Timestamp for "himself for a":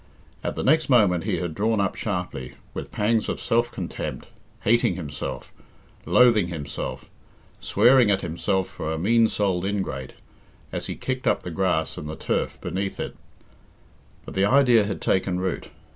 8.21-8.97